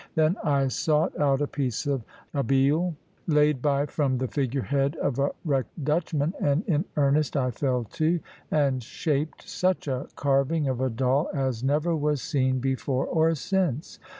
[0.15, 2.01] Then I sought out a piece of
[2.33, 2.95] abele,
[3.27, 7.83] laid by from the figure head of a wrecked Dutchman, and in earnest I fell
[7.83, 8.19] to,
[8.49, 13.99] and shaped such a carving of a doll as never was seen before or since.